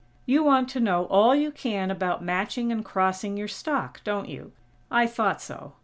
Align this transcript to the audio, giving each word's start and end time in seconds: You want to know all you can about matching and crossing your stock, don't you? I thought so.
You 0.25 0.43
want 0.43 0.67
to 0.69 0.79
know 0.79 1.05
all 1.11 1.35
you 1.35 1.51
can 1.51 1.91
about 1.91 2.23
matching 2.23 2.71
and 2.71 2.83
crossing 2.83 3.37
your 3.37 3.47
stock, 3.47 4.03
don't 4.03 4.27
you? 4.27 4.51
I 4.89 5.05
thought 5.05 5.43
so. 5.43 5.73